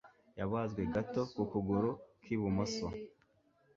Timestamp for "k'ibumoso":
2.23-2.87